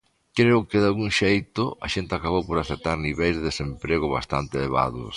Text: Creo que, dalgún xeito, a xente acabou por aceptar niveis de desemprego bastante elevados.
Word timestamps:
Creo 0.37 0.59
que, 0.69 0.81
dalgún 0.83 1.11
xeito, 1.21 1.63
a 1.85 1.87
xente 1.93 2.13
acabou 2.15 2.43
por 2.45 2.57
aceptar 2.59 2.95
niveis 2.97 3.35
de 3.35 3.45
desemprego 3.49 4.07
bastante 4.17 4.53
elevados. 4.59 5.09